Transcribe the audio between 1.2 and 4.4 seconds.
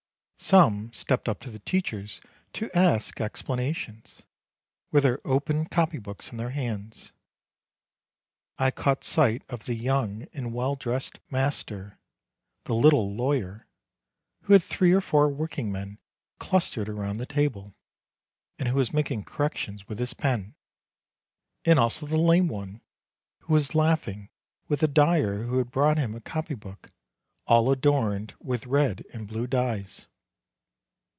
up to the teachers to ask explanations,